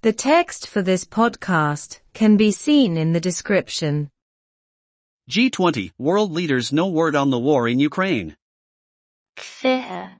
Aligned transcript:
The 0.00 0.12
text 0.12 0.68
for 0.68 0.80
this 0.80 1.04
podcast 1.04 1.98
can 2.14 2.36
be 2.36 2.52
seen 2.52 2.96
in 2.96 3.12
the 3.12 3.20
description. 3.20 4.10
G20 5.28 5.90
World 5.98 6.30
leaders 6.30 6.72
no 6.72 6.86
word 6.86 7.16
on 7.16 7.30
the 7.30 7.38
war 7.40 7.66
in 7.66 7.80
Ukraine. 7.80 8.36
Cfithe, 9.36 10.10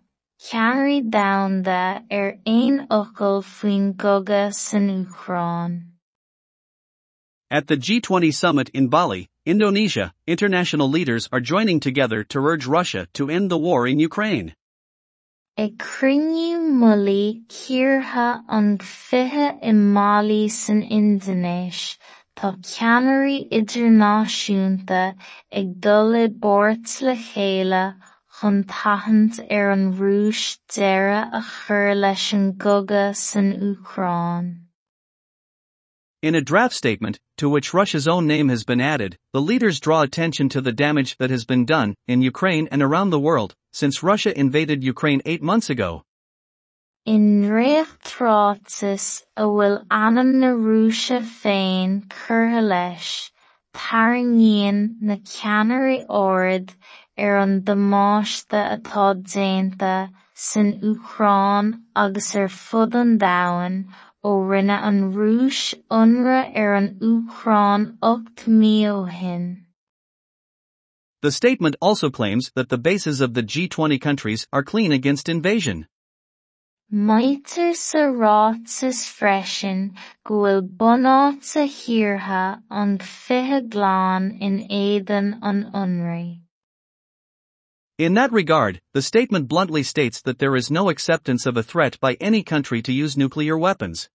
ceannarí 0.41 1.09
domhanda 1.09 2.03
ar 2.11 2.39
aon 2.45 2.89
focal 2.89 3.41
faoin 3.41 3.95
gcogadh 3.95 4.53
san 4.53 5.07
Uachtaráin. 5.07 5.85
At 7.49 7.69
the 7.69 7.77
G20 7.77 8.35
summit 8.35 8.71
in 8.71 8.89
Bali, 8.89 9.29
Indonesia, 9.47 10.13
international 10.27 10.91
leaders 10.91 11.29
are 11.31 11.41
joining 11.41 11.79
together 11.79 12.25
to 12.25 12.41
urge 12.41 12.67
Russia 12.67 13.07
to 13.13 13.31
end 13.31 13.49
the 13.49 13.57
war 13.57 13.87
in 13.87 14.01
Ukraine. 14.01 14.57
Ag 15.59 15.77
cruinniú 15.77 16.59
mulaí 16.81 17.43
ciortha 17.49 18.45
an 18.49 18.79
fiche 18.79 19.59
i 19.61 19.73
san 20.49 20.83
tá 22.39 22.77
le 26.13 26.29
ar 29.51 29.71
an 29.73 29.93
rúis 29.99 30.59
a 30.79 31.43
chur 31.43 31.95
leis 31.97 32.33
an 32.33 32.53
gcogadh 32.53 33.17
san. 33.17 34.69
In 36.23 36.35
a 36.37 36.41
draft 36.41 36.75
statement, 36.75 37.19
to 37.37 37.49
which 37.49 37.75
Russia's 37.75 38.07
own 38.07 38.29
name 38.29 38.49
has 38.49 38.63
been 38.63 38.81
added, 38.81 39.19
the 39.33 39.41
leaders 39.41 39.81
draw 39.81 40.03
attention 40.03 40.49
to 40.51 40.61
the 40.61 40.73
damage 40.73 41.17
that 41.19 41.31
has 41.31 41.45
been 41.45 41.65
done, 41.65 41.97
in 42.07 42.23
Ukraine 42.23 42.69
and 42.71 42.81
around 42.81 43.11
the 43.11 43.19
world, 43.19 43.57
since 43.73 44.03
Russia 44.03 44.33
invaded 44.39 44.83
Ukraine 44.83 45.23
eight 45.25 45.43
months 45.43 45.71
ago. 45.71 46.05
In 47.05 47.45
réamhthrátas 47.49 49.23
a 49.37 49.43
bhfuil 49.43 49.77
ainm 49.89 50.33
na 50.41 50.51
Rúise 50.53 51.21
féin 51.23 52.03
curtha 52.09 52.61
leis, 52.61 53.31
ceannairí 55.33 56.05
ard 56.09 56.75
ar 57.17 57.25
er 57.25 57.37
an 57.45 57.63
damáiste 57.63 58.61
atá 58.75 59.07
déanta 59.15 60.11
san 60.35 60.73
Uachtaráin 60.81 61.73
agus 61.95 62.35
er 62.35 62.49
ó 64.25 64.31
rinne 64.51 64.79
Uachtaráin 64.91 66.43
er 66.55 66.75
ocht 68.03 68.47
míl 68.47 69.05
hin. 69.09 69.68
The 71.21 71.33
statement 71.33 71.75
also 71.81 72.11
claims 72.11 72.53
that 72.55 72.69
the 72.69 72.79
bases 72.79 73.21
of 73.21 73.35
the 73.35 73.43
G20 73.43 74.01
countries 74.01 74.47
are 74.53 74.63
clean 74.63 74.93
against 74.93 75.29
invasion. 75.29 75.89
Maítear 76.93 77.75
sa 77.75 78.07
freisin 78.07 79.97
go 80.25 80.35
bhfuil 80.35 80.63
bunáta 80.77 82.63
an 82.71 82.99
fiche 82.99 84.41
in 84.41 84.69
éideann 84.71 85.39
an 85.43 85.71
ionraí. 85.75 86.41
In 87.99 88.15
that 88.15 88.33
regard, 88.33 88.81
the 88.95 89.03
statement 89.03 89.49
bluntly 89.49 89.83
states 89.83 90.23
that 90.23 90.39
there 90.39 90.55
is 90.55 90.71
no 90.71 90.89
acceptance 90.89 91.47
of 91.47 91.57
a 91.57 91.65
threat 91.65 91.99
by 91.99 92.15
any 92.21 92.45
country 92.45 92.81
to 92.83 92.93
use 92.93 93.17
nuclear 93.17 93.59
weapons. 93.59 94.09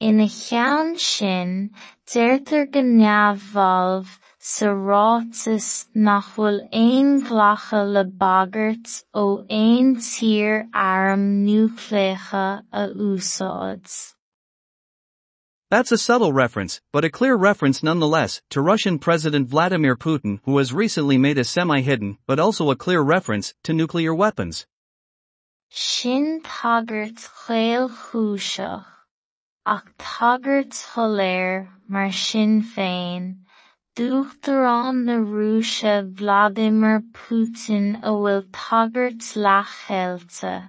Ina 0.00 0.28
cheann 0.28 0.96
sin, 0.96 1.72
deirtear 2.06 2.70
go 2.70 2.80
neamhbhalbh 2.80 4.20
sa 4.46 4.66
rátas 4.66 5.88
nach 5.92 6.26
bhfuil 6.36 6.58
aon 6.80 7.08
ghlacha 7.28 7.80
le 7.94 8.04
bagairt 8.04 8.90
ó 9.12 9.24
aon 9.60 9.88
tír 9.96 10.68
arm 10.72 11.24
núicléacha 11.46 12.62
a 12.72 12.82
úsáid. 13.06 14.14
That's 15.68 15.90
a 15.90 15.98
subtle 15.98 16.32
reference, 16.32 16.80
but 16.92 17.04
a 17.04 17.10
clear 17.10 17.34
reference 17.34 17.82
nonetheless, 17.82 18.40
to 18.50 18.60
Russian 18.60 19.00
President 19.00 19.48
Vladimir 19.48 19.96
Putin, 19.96 20.38
who 20.44 20.58
has 20.58 20.72
recently 20.72 21.18
made 21.18 21.38
a 21.38 21.44
semi 21.44 21.80
hidden, 21.80 22.18
but 22.28 22.38
also 22.38 22.70
a 22.70 22.76
clear 22.76 23.02
reference, 23.02 23.52
to 23.64 23.72
nuclear 23.72 24.14
weapons. 24.14 24.64
Sin 25.70 26.40
tagart 26.44 27.18
chéal 27.18 27.90
chúiseach, 27.90 28.86
ach 29.66 29.86
tagart 29.98 30.70
tholéir 30.70 31.66
mar 31.88 32.12
sin 32.12 32.62
féin, 32.62 33.38
dúchtarán 33.96 35.06
na 35.08 35.16
Rúise 35.16 36.04
Vladimir 36.04 37.00
Putin 37.16 37.96
a 38.04 38.12
bhfuil 38.12 38.44
tagart 38.52 39.24
leathchéilte, 39.34 40.68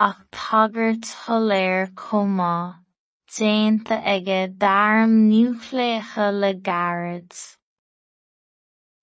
ach 0.00 0.20
tagart 0.32 1.04
tholéir 1.04 1.92
chomh 1.94 2.72
déanta 3.28 3.96
aige 4.12 4.56
d'arm 4.56 5.28
núicléacha 5.28 6.32
le 6.32 6.54
gairid. 6.54 7.32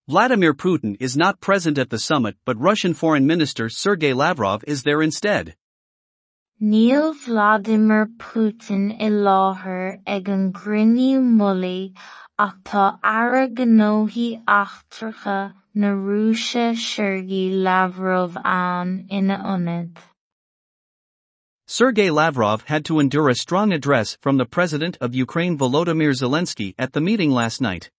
Vladimir 0.08 0.56
Putin 0.56 0.98
is 1.00 1.16
not 1.16 1.40
present 1.40 1.78
at 1.78 1.92
the 1.92 2.00
summit, 2.00 2.36
but 2.46 2.58
Russian 2.58 2.96
Foreign 2.96 3.28
Minister 3.28 3.70
Sergei 3.70 4.14
Lavrov 4.14 4.64
is 4.66 4.82
there 4.82 5.04
instead. 5.04 5.56
Neil 6.60 7.14
Vladimir 7.14 8.08
Putin 8.18 9.00
i 9.00 9.10
láthair 9.10 10.00
ag 10.08 10.28
an 10.28 10.52
ach 12.40 12.56
tá 12.64 12.98
ara 13.04 13.48
gnóthaí 13.50 14.28
eachtracha 14.48 15.54
na 15.76 15.90
Rúise 15.92 16.78
Sergei 16.78 17.50
Lavrov 17.52 18.38
ann 18.46 19.06
ina 19.12 19.38
ionad. 19.44 19.98
Sergei 21.68 22.10
Lavrov 22.10 22.64
had 22.68 22.86
to 22.86 23.00
endure 23.00 23.28
a 23.30 23.36
strong 23.36 23.74
address 23.74 24.18
from 24.22 24.38
the 24.38 24.46
President 24.46 24.98
of 25.02 25.14
Ukraine 25.14 25.58
Volodymyr 25.58 26.14
Zelensky 26.14 26.74
at 26.80 26.94
the 26.94 27.02
meeting 27.02 27.32
last 27.32 27.60
night. 27.60 27.92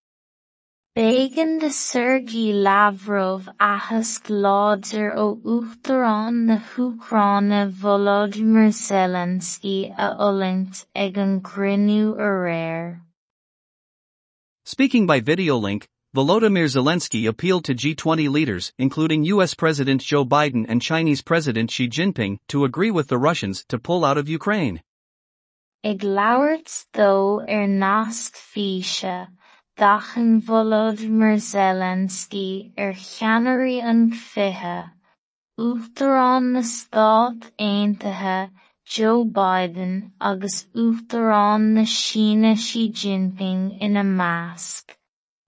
B'éigean 0.97 1.61
de 1.61 1.71
Sergei 1.71 2.53
Lavrov 2.53 3.47
achas 3.61 4.23
láidir 4.45 5.15
ó 5.15 5.39
Uachtaráin 5.43 6.47
na 6.47 6.59
Húcráine 6.59 7.71
Volodymyr 7.71 8.73
Zelensky 8.73 9.95
a 9.97 10.17
ullint 10.19 10.87
ag 10.97 11.19
an 11.19 11.41
gcruinniú 11.43 12.15
a 12.15 12.31
réir. 12.47 13.01
Speaking 14.73 15.05
by 15.05 15.19
video 15.19 15.57
link, 15.57 15.89
Volodymyr 16.15 16.67
Zelensky 16.67 17.27
appealed 17.27 17.65
to 17.65 17.75
G20 17.75 18.31
leaders, 18.31 18.73
including 18.79 19.25
US 19.25 19.53
President 19.53 20.01
Joe 20.01 20.25
Biden 20.25 20.65
and 20.69 20.81
Chinese 20.81 21.23
President 21.23 21.73
Xi 21.73 21.89
Jinping, 21.89 22.39
to 22.47 22.65
agree 22.65 22.93
with 22.93 23.09
the 23.09 23.19
Russians 23.19 23.65
to 23.65 23.81
pull 23.81 24.05
out 24.05 24.17
of 24.17 24.29
Ukraine. 24.29 24.81
Nasc 27.83 28.37
Volodymyr 30.49 31.37
Zelensky 31.53 32.73
ar 32.79 32.93
cheannairí 32.93 33.83
an 33.83 34.13
fiche, 34.13 34.85
Uachtaráin 35.59 36.53
na 36.53 36.61
Stát 36.61 37.51
Aontaithe 37.59 38.51
Joe 38.91 39.25
Biden 39.25 40.11
agus 40.21 40.67
Uachtaráin 40.75 41.75
na 41.75 41.83
Síne 41.83 42.59
Xi 42.59 42.91
Jinping 42.91 43.81
ina 43.81 44.03
measc. 44.03 44.83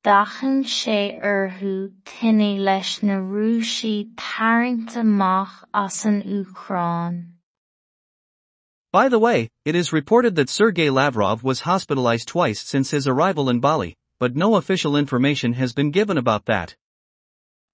Dachan 0.05 0.63
sé 0.63 1.21
orthú 1.21 1.91
tine 2.05 2.63
leis 2.63 3.03
na 3.03 3.15
Rúisí 3.15 4.15
tarraingt 4.15 4.97
amach 4.97 5.65
as 5.75 6.05
an 6.05 6.23
Uachtaráin. 6.23 7.33
By 8.93 9.09
the 9.09 9.19
way, 9.19 9.49
it 9.65 9.75
is 9.75 9.93
reported 9.93 10.37
that 10.37 10.49
Sergei 10.49 10.89
Lavrov 10.89 11.43
was 11.43 11.63
hospitalized 11.63 12.29
twice 12.29 12.61
since 12.61 12.93
his 12.93 13.09
arrival 13.09 13.51
in 13.51 13.59
Bali, 13.59 13.97
but 14.21 14.37
no 14.37 14.55
official 14.55 14.97
information 14.97 15.55
has 15.55 15.73
been 15.73 15.91
given 15.91 16.17
about 16.17 16.45
that. 16.45 16.77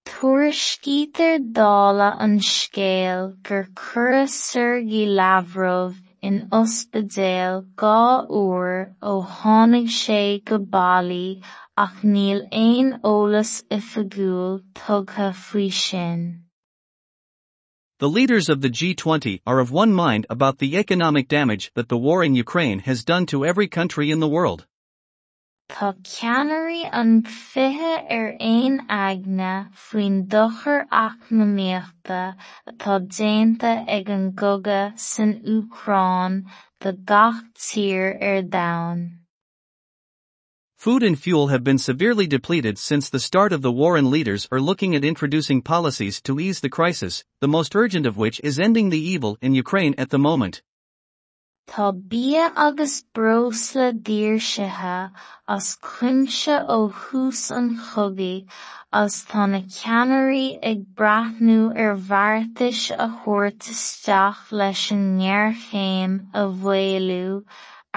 Tuairiscítear 0.05 1.51
dála 1.51 2.15
an 2.19 2.39
scéal 2.39 3.41
gur 3.43 3.67
cuireadh 3.75 4.29
Sergei 4.29 5.05
Lavrov 5.05 5.95
in 6.21 6.49
ospidéal 6.51 7.65
dhá 7.75 8.27
uair 8.29 8.95
ó 9.01 9.25
tháinig 9.25 9.87
sé 9.87 10.43
go 10.43 10.57
Bali 10.57 11.41
ach 11.77 12.01
níl 12.03 12.41
aon 12.51 12.99
eolas 13.03 13.63
oifigiúil 13.71 14.61
tugtha 14.73 15.31
faoi. 15.33 16.39
The 17.99 18.09
leaders 18.09 18.47
of 18.47 18.61
the 18.61 18.69
G20 18.69 19.41
are 19.45 19.59
of 19.59 19.71
one 19.71 19.93
mind 19.93 20.25
about 20.29 20.59
the 20.59 20.77
economic 20.77 21.27
damage 21.27 21.71
that 21.75 21.89
the 21.89 21.97
war 21.97 22.23
in 22.23 22.33
Ukraine 22.33 22.79
has 22.79 23.03
done 23.03 23.25
to 23.25 23.45
every 23.45 23.67
country 23.67 24.09
in 24.09 24.21
the 24.21 24.27
world. 24.37 24.65
Tá 25.69 25.93
an 26.23 26.49
ar 26.49 26.67
aon 26.67 27.21
faoin 29.71 30.27
eacnamaíochta 30.91 32.35
atá 32.67 32.99
déanta 33.07 33.85
ag 33.87 34.09
an 34.09 34.33
san 34.97 35.41
de 36.81 36.91
gach 36.93 37.43
tír 37.55 38.17
ar 38.19 38.35
er 38.37 38.41
domhan. 38.41 39.19
Food 40.75 41.03
and 41.03 41.19
fuel 41.19 41.49
have 41.49 41.63
been 41.63 41.77
severely 41.77 42.25
depleted 42.25 42.77
since 42.79 43.09
the 43.09 43.19
start 43.19 43.53
of 43.53 43.61
the 43.61 43.71
war, 43.71 43.95
and 43.95 44.09
leaders 44.09 44.47
are 44.51 44.61
looking 44.61 44.95
at 44.95 45.05
introducing 45.05 45.61
policies 45.61 46.21
to 46.21 46.39
ease 46.39 46.61
the 46.61 46.69
crisis, 46.69 47.23
the 47.41 47.47
most 47.47 47.75
urgent 47.75 48.07
of 48.07 48.17
which 48.17 48.41
is 48.43 48.59
ending 48.59 48.89
the 48.89 48.97
evil 48.97 49.37
in 49.41 49.53
Ukraine 49.53 49.93
at 49.97 50.09
the 50.09 50.17
moment. 50.17 50.63
Tá 51.69 51.91
bia 52.11 52.51
agus 52.55 53.03
breosla 53.13 53.87
díorsithe 53.93 55.11
as 55.55 55.67
cuimse 55.87 56.55
ó 56.75 56.77
thús 57.01 57.41
an 57.57 57.67
chogaí 57.89 58.47
as 58.91 59.17
tá 59.31 59.45
na 59.51 59.59
ceannairí 59.75 60.47
ag 60.69 60.79
breathnú 61.01 61.57
ar 61.83 61.93
mhartais 62.07 62.79
a 62.95 63.07
thabhairt 63.17 63.67
isteach 63.73 64.39
leis 64.61 64.85
an 64.95 65.03
ngearchéim 65.19 66.15
a 66.41 66.43
mhéalú 66.63 67.27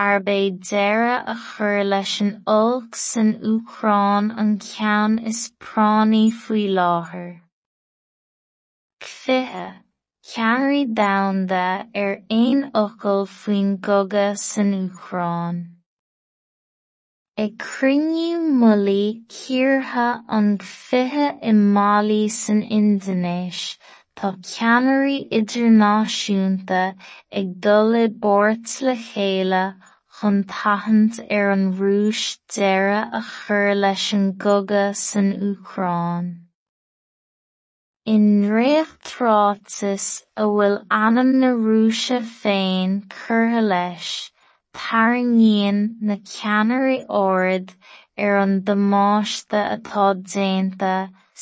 arb 0.09 0.29
é 0.35 0.43
deireadh 0.73 1.33
a 1.35 1.37
chur 1.47 1.81
leis 1.93 2.15
an 2.27 2.33
olc 2.57 3.01
san 3.05 3.33
Uachtaráin 3.53 4.29
an 4.45 4.53
ceann 4.67 5.17
is 5.33 5.41
pránaí 5.69 6.27
faoi 6.43 6.67
láthair. 6.81 7.33
Cluiche 9.01 9.67
Ceannairí 10.25 10.87
domhanda 10.95 11.89
ar 12.01 12.13
aon 12.31 12.59
focal 12.73 13.25
faoin 13.27 13.71
gcogadh 13.87 14.39
san 14.39 14.69
Uachtaráin. 14.77 15.57
Ag 17.45 17.57
cruinniú 17.59 18.37
molaí 18.61 19.27
tíortha 19.27 20.23
an 20.29 20.59
fiche 20.59 21.27
i 21.43 21.51
Mbailí 21.51 22.31
san 22.31 22.63
Indonéis, 22.63 23.79
tá 24.15 24.31
ceannairí 24.51 25.19
idirnáisiúnta 25.41 26.95
ag 27.41 27.51
dul 27.67 27.99
i 28.05 28.07
bpóirt 28.07 28.79
le 28.87 28.95
chéile 28.95 29.65
chun 30.21 30.45
an 31.57 31.67
rúis 31.83 32.39
deireadh 32.47 33.11
a 33.19 33.25
chur 33.33 33.75
leis 33.75 34.07
san 34.95 35.35
Uachtaráin. 35.35 36.42
I 38.11 38.15
nDraochtaráltas 38.19 40.05
a 40.37 40.47
bhfuil 40.53 40.73
ainm 40.97 41.29
na 41.43 41.51
Rúise 41.59 42.17
féin 42.39 42.97
curtha 43.13 43.61
leis, 43.67 44.09
tarraingíonn 44.79 45.79
na 46.09 46.17
ceannairí 46.31 46.97
ard 47.19 47.71
ar 48.19 48.41
an 48.41 48.57
damáiste 48.71 49.61
atá 49.77 50.09
déanta 50.33 50.91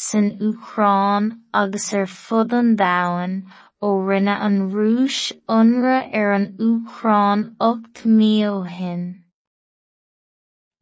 san 0.02 0.28
Uachtaráin 0.50 1.32
agus 1.62 1.88
ar 2.02 2.06
fud 2.18 2.52
an 2.60 2.76
domhain 2.82 3.40
ó 3.80 3.94
rinne 4.10 4.36
an 4.48 4.60
rúis 4.76 5.22
ionradh 5.48 6.14
ar 6.22 6.34
an 6.36 6.46
Uachtaráin 6.68 7.48
ocht 7.70 8.04
mí 8.04 8.34
ó 8.52 8.54
shin. 8.76 9.06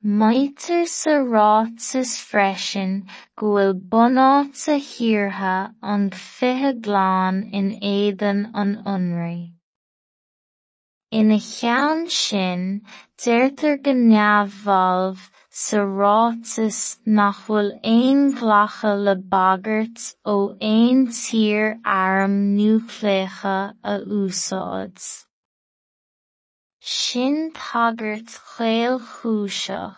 Maítear 0.09 0.87
sa 0.89 1.21
rátas 1.21 2.17
freisin 2.17 2.93
go 3.37 3.49
bhfuil 3.49 3.75
bunáta 3.91 4.77
thiortha 4.81 5.57
an 5.83 6.09
fiche 6.09 6.71
ghlan 6.87 7.43
in 7.53 7.69
éadan 7.83 8.41
an 8.55 8.71
ionradh. 8.87 9.53
Ina 11.13 11.39
cheann 11.39 12.09
sin, 12.09 12.81
deirtear 13.19 13.77
go 13.85 13.93
neamh-bhalb 13.93 15.21
sa 15.51 15.85
rátas 16.01 16.81
nach 17.05 17.45
bhfuil 17.45 17.71
aon 17.95 18.27
ghlacha 18.41 18.97
le 19.05 19.17
bagairt 19.37 20.11
ó 20.25 20.39
aon 20.73 21.07
tír 21.21 21.77
airm 22.01 22.43
núicléacha 22.57 23.59
a 23.85 24.01
úsáid. 24.25 25.28
Sin 26.91 27.53
tagairt 27.53 28.31
chaol 28.51 28.99
chúiseach, 28.99 29.97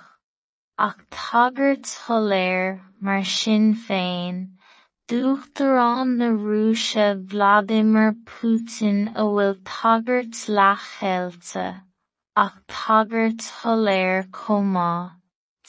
ach 0.77 0.99
tagairt 1.09 1.85
soiléir 1.87 2.81
mar 3.01 3.23
sin 3.23 3.77
féin, 3.77 4.59
dúchtarán 5.07 6.17
na 6.19 6.31
Rúise 6.47 7.07
Vladimir 7.31 8.17
Putin 8.31 8.99
a 9.15 9.23
bhfuil 9.23 9.55
tagairt 9.71 10.35
leathchéilte, 10.57 11.69
ach 12.45 12.59
tagairt 12.67 13.39
chomh 14.41 14.75
maith, 14.75 15.15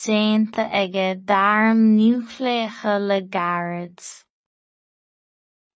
déanta 0.01 0.65
aige 0.81 1.07
d'arm 1.23 1.85
núicléacha 1.99 2.97
le 2.97 3.21
gairid. 3.37 3.99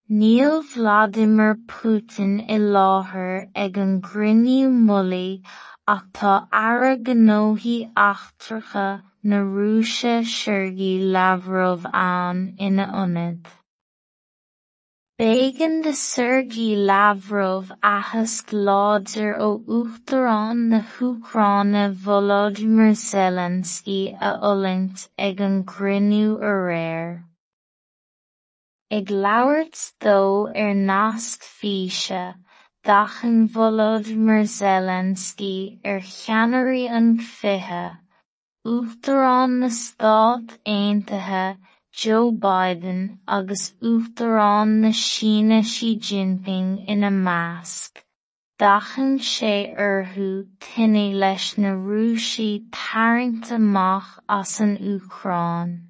Níl 0.07 0.61
Vladimir 0.61 1.55
Putin 1.65 2.39
i 2.47 2.59
láthair 2.59 3.49
ag 3.55 3.77
an 3.83 4.01
gcruinniú 4.01 4.67
molaí 4.69 5.41
ach 5.87 6.03
tá 6.13 6.47
aire 6.53 6.95
Sergei 10.23 10.99
Lavrov 11.01 11.87
ann 11.91 12.55
ina 12.59 12.85
ionad. 12.85 13.49
B'éigean 15.17 15.81
de 15.81 15.93
Sergei 15.93 16.75
Lavrov 16.75 17.71
áthas 17.81 18.45
go 18.45 18.57
láidir 18.57 19.35
ó 19.39 19.59
Uachtaráin 19.65 20.67
na 20.69 20.81
Húcráine 20.81 21.91
Volodymyr 21.95 22.93
Zelenski 22.93 24.15
a 24.21 24.37
fhullaingt 24.37 25.09
ag 25.17 25.41
an 25.41 25.63
gcruinniú. 25.63 27.25
Ag 28.91 29.07
labhairt 29.09 29.93
dó 29.99 30.45
ar 30.53 30.75
nasc 30.75 31.41
físe, 31.41 32.35
dachan 32.85 33.47
Volodymyr 33.49 34.43
Zelenski 34.45 35.79
ar 35.83 36.01
cheannairí 36.01 36.87
an 36.87 37.17
fiche, 37.17 37.97
Uachtarán 38.63 39.57
na 39.61 39.69
Stát 39.69 40.59
Aontaithe 40.67 41.57
Joe 41.91 42.31
Biden 42.31 43.17
agus 43.27 43.73
Uachtarán 43.81 44.81
na 44.81 44.89
Síne 44.89 45.63
Xi 45.63 45.97
Jinping 45.97 46.87
ina 46.87 47.09
measc, 47.09 48.03
dachan 48.59 49.17
sé 49.17 49.73
orthu 49.75 50.45
tine 50.59 51.11
leis 51.15 51.57
na 51.57 51.73
Rúisí 51.73 52.69
tarraingt 52.69 53.51
amach 53.51 54.19
as 54.29 54.59
an 54.59 54.77
Uachtaráin. 54.77 55.84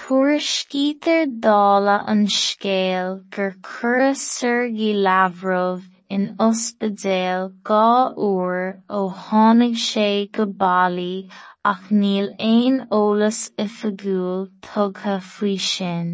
Tuairiscítear 0.00 1.26
dála 1.44 1.96
an 2.12 2.22
scéal 2.26 3.10
gur 3.34 3.52
cuireadh 3.66 4.16
Sergei 4.16 4.94
Lavrov 5.06 5.82
in 6.08 6.24
ospidéal 6.46 7.52
dhá 7.68 7.90
uair 8.28 8.80
ó 8.98 9.00
tháinig 9.24 9.76
sé 9.88 10.08
go 10.32 10.46
Bali 10.62 11.28
ach 11.72 11.92
níl 12.00 12.32
aon 12.48 12.80
eolas 12.98 13.40
faoi 15.34 15.56
sin. 15.68 16.08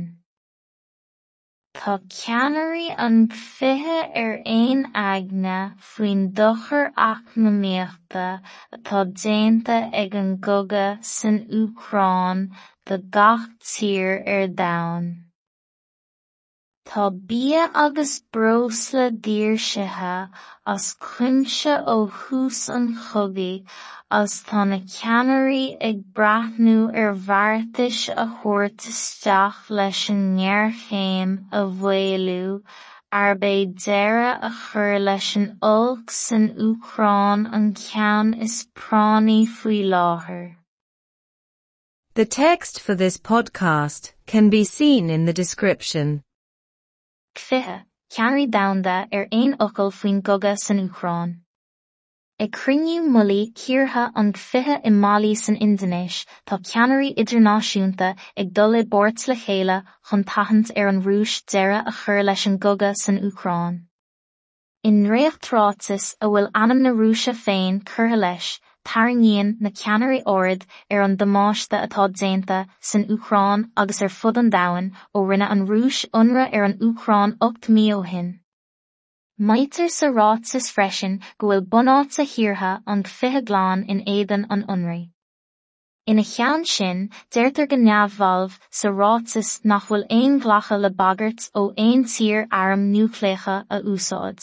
Tá 1.79 1.95
ceannairí 2.09 2.87
an 3.07 3.17
fiche 3.29 3.97
ar 4.23 4.33
aon 4.53 4.81
aigne 5.01 5.57
faoin 5.89 6.23
dochar 6.39 6.87
eacnamaíochta 7.07 8.25
atá 8.79 9.03
déanta 9.25 9.77
ag 10.03 10.17
an 10.23 10.31
gcogadh 10.47 11.05
san 11.13 11.39
Uachtaráin 11.61 12.43
de 12.87 12.99
gach 13.19 13.47
tír 13.75 14.11
ar. 14.39 15.26
Tá 16.87 17.11
bia 17.11 17.69
agus 17.75 18.23
as 20.65 20.95
cuimse 20.95 21.75
ó 21.95 22.09
an 22.69 22.95
as 24.09 24.45
tá 24.45 24.65
na 24.65 24.79
ag 25.89 26.05
ar 26.95 27.13
a 28.11 28.27
isteach 28.93 29.69
leis 29.69 30.09
an 30.11 30.39
a 31.51 31.65
deireadh 33.67 34.45
a 34.51 34.53
chur 34.61 34.99
leis 35.01 35.31
an 35.41 35.59
olc 35.61 36.11
san 36.11 36.51
Uachtaráin 36.67 37.49
an 37.53 37.75
ceann 37.75 38.31
is 38.41 38.69
faoi 39.57 39.83
láthair. 39.95 40.55
The 42.15 42.27
text 42.27 42.81
for 42.81 42.95
this 42.95 43.19
podcast 43.19 44.13
can 44.27 44.51
be 44.51 44.63
seen 44.63 45.11
in 45.11 45.25
the 45.25 45.33
description. 45.33 46.23
Cfithe, 47.37 47.85
ceanirí 48.11 48.47
damhanda 48.49 49.09
ar 49.13 49.27
aon 49.31 49.57
ocail 49.61 49.91
faoin 49.97 50.23
gogad 50.23 50.59
san 50.59 50.79
Ucráin. 50.89 51.35
I 52.41 52.47
cruniú 52.49 53.03
mullaí 53.17 53.53
ciortha 53.53 54.05
an 54.23 54.33
fithe 54.33 54.77
i 54.85 54.93
Málí 55.03 55.35
san 55.37 55.59
Indonéis 55.67 56.25
tá 56.47 56.59
ceanirí 56.71 57.11
idirnáisiúnta 57.23 58.09
ag 58.43 58.55
dul 58.59 58.79
i 58.81 58.83
bort 58.95 59.29
le 59.29 59.37
chéile 59.43 59.77
chun 60.09 60.25
tahanant 60.25 60.73
ar 60.77 60.89
an 60.89 61.03
rúis 61.03 61.35
deire 61.53 61.83
a 61.85 61.93
chur 61.93 62.23
leis 62.23 62.47
an 62.47 62.57
goga 62.57 62.95
san 62.95 63.21
Ucráin. 63.29 63.83
In 64.83 65.05
réochtrátas 65.05 66.15
a 66.21 66.29
bhfuil 66.29 66.51
anam 66.55 66.83
na 66.83 66.95
rúise 66.97 67.35
féin 67.45 67.83
curtha 67.93 68.21
leis 68.25 68.51
tarraingéan 68.89 69.53
na 69.61 69.71
ceanirí 69.81 70.23
órid 70.35 70.65
ar 70.91 71.03
an 71.07 71.17
damáiste 71.21 71.77
atá 71.79 72.07
déanta 72.21 72.59
san 72.81 73.05
Ucrán 73.15 73.65
agus 73.77 74.03
ar 74.07 74.13
fud 74.17 74.39
an 74.43 74.51
dahan 74.57 74.91
ó 75.15 75.23
rinne 75.29 75.51
an 75.55 75.67
rúis 75.71 76.05
unra 76.23 76.45
ar 76.53 76.65
an 76.69 76.79
Ucrán 76.89 77.37
8 77.41 77.71
míhin. 77.79 78.29
Maitir 79.39 79.91
sa 79.91 80.07
ráit 80.19 80.55
is 80.55 80.71
freisin 80.77 81.21
go 81.39 81.49
bhfuil 81.49 81.67
bonát 81.73 82.13
sa 82.13 82.23
hirirtha 82.23 82.71
an 82.87 83.03
fithe 83.17 83.43
gláán 83.51 83.85
in 83.95 84.01
éan 84.15 84.47
an 84.49 84.65
unraí. 84.75 85.03
Ina 86.09 86.23
chean 86.23 86.65
sin 86.65 87.11
déirtar 87.35 87.69
go 87.69 87.77
neamhvalh 87.77 88.57
sa 88.71 88.89
rátas 89.01 89.51
nach 89.65 89.89
bhfuil 89.89 90.07
éon 90.19 90.39
ghlacha 90.45 90.79
le 90.81 90.91
bagart 91.03 91.51
ó 91.61 91.65
éon 91.87 92.07
tír 92.13 92.47
airm 92.61 92.87
núclécha 92.93 93.57
a 93.69 93.81
úsáid. 93.95 94.41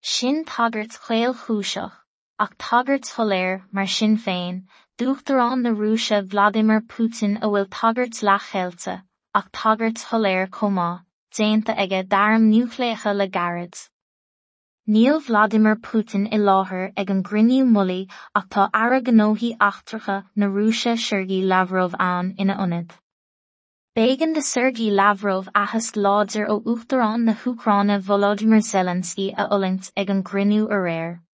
Sin 0.00 0.44
tagart 0.44 0.98
chléil 1.04 1.34
chúiseach. 1.44 2.05
Ach 2.38 2.52
tagart 2.58 3.04
tholéir 3.04 3.62
mar 3.72 3.86
sin 3.86 4.18
féin, 4.18 4.64
dúchtarrán 4.98 5.62
na 5.62 5.70
Rúise 5.70 6.22
Vladimir 6.22 6.82
Putin 6.82 7.36
a 7.40 7.48
bhfuil 7.48 7.68
tagart 7.70 8.22
lechchéilte, 8.28 9.02
ach 9.34 9.48
tagart 9.52 9.96
tholéir 9.96 10.48
comá, 10.50 11.00
déanta 11.34 11.74
aige 11.76 12.06
darm 12.06 12.50
nucléacha 12.50 13.16
le 13.16 13.26
garad. 13.26 13.74
Níl 14.86 15.18
Vladimir 15.20 15.76
Putin 15.76 16.28
i 16.30 16.36
láthair 16.36 16.92
ag 16.96 17.10
an 17.10 17.22
grinniú 17.22 17.64
mulaí 17.64 18.06
ach 18.34 18.48
tá 18.50 18.68
ara 18.72 19.00
gnóthaí 19.00 19.56
achtracha 19.56 20.24
na 20.36 20.46
Rúise 20.46 20.98
Sergei 20.98 21.42
Lavrov 21.42 21.94
ann 21.98 22.34
ina 22.38 22.54
ionad. 22.54 22.92
Bégan 23.96 24.34
de 24.34 24.42
Sergei 24.42 24.90
Lavrov 24.90 25.48
achas 25.54 25.92
láidir 25.96 26.46
ó 26.46 26.62
uachtarrán 26.62 27.24
na 27.24 27.32
Húcráine 27.32 27.98
Volodymyr 27.98 28.62
Zelensky 28.62 29.32
a 29.34 29.48
ulingt 29.48 29.90
ag 29.96 30.10
an 30.10 30.22
grinniú 30.22 30.68
a 30.70 30.76
réir. 30.76 31.25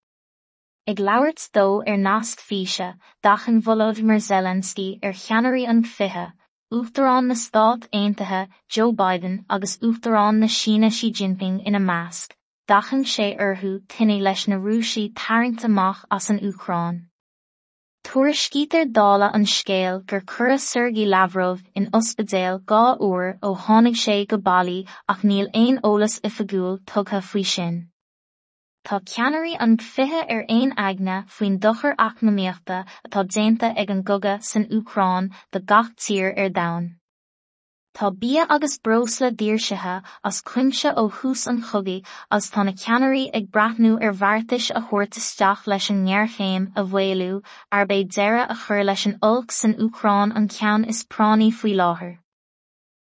Ag 0.84 0.98
labhairt 0.98 1.42
dó 1.54 1.78
ar 1.86 1.96
nasc 1.96 2.40
físe 2.42 2.86
dachan 3.22 3.60
Volodymyr 3.62 4.18
Zelensky 4.18 4.98
ar 5.00 5.12
cheannairí 5.12 5.62
an 5.68 5.84
fiche, 5.84 6.32
uachtarrán 6.72 7.28
na 7.28 7.34
Stát 7.34 7.86
Aontaithe 7.92 8.48
Joe 8.68 8.92
Biden 8.92 9.44
agus 9.48 9.78
uachtarrán 9.78 10.40
na 10.40 10.48
Sína 10.48 10.90
Xi 10.90 11.12
Jinping 11.12 11.64
ina 11.64 11.78
measc, 11.78 12.34
dachan 12.66 13.04
sé 13.04 13.38
orthú 13.38 13.86
tine 13.86 14.18
leis 14.18 14.48
na 14.48 14.56
Rúsí 14.56 15.14
tarint 15.14 15.62
amach 15.64 16.04
as 16.10 16.30
an 16.30 16.40
Ucrán. 16.40 17.06
Tuairiscítear 18.02 18.90
dála 18.90 19.30
an 19.32 19.44
scéal 19.44 20.04
gur 20.04 20.20
cura 20.22 20.58
Sergei 20.58 21.06
Lavrov 21.06 21.62
in 21.76 21.90
ospidéal 21.92 22.58
gá 22.64 22.98
uair 22.98 23.38
ó 23.38 23.54
tháinig 23.56 23.94
sé 23.94 24.26
go 24.26 24.36
bailí 24.36 24.84
ach 25.08 25.22
níl 25.22 25.46
aon 25.54 25.78
eolas 25.84 26.18
oifigiúil 26.24 26.80
tugtha 26.84 27.22
faoi 27.22 27.46
sin. 27.54 27.91
Tá 28.84 28.98
ceannairí 29.10 29.56
an 29.64 29.76
fiche 29.76 30.22
ar 30.34 30.44
aon 30.54 30.72
aigne 30.84 31.18
faoin 31.34 31.58
dochar 31.64 31.92
eacnamaíochta 32.04 32.78
atá 33.06 33.22
déanta 33.34 33.68
ag 33.82 33.90
an 33.94 34.02
gogad 34.08 34.42
san 34.42 34.64
Ucrán 34.78 35.30
de 35.52 35.60
gach 35.60 35.90
tír 35.96 36.32
ar 36.36 36.50
domhan. 36.56 36.88
Tá 37.94 38.10
bia 38.10 38.46
agus 38.48 38.78
brosla 38.78 39.30
díirsethe 39.30 40.02
as 40.24 40.42
cuimse 40.42 40.90
ó 41.02 41.04
thús 41.18 41.46
an 41.46 41.62
chugaí 41.68 41.98
as 42.38 42.50
tá 42.50 42.64
na 42.64 42.72
ceannairí 42.72 43.24
ag 43.40 43.50
brathnú 43.52 43.92
ar 44.02 44.14
bhartais 44.24 44.70
a 44.74 44.82
thuirt 44.88 45.20
isteach 45.22 45.66
leis 45.66 45.90
an 45.94 46.02
ngearchéim 46.06 46.66
a 46.74 46.82
bhfuilú 46.82 47.42
ar 47.70 47.86
bé 47.86 48.02
deire 48.16 48.42
a 48.48 48.58
chur 48.64 48.82
leis 48.82 49.06
an 49.06 49.18
ulc 49.30 49.52
san 49.60 49.78
Ucrán 49.86 50.34
an 50.34 50.48
ceann 50.48 50.88
is 50.88 51.04
pránaí 51.04 51.52
faoi 51.60 51.76
láthair. 51.82 52.21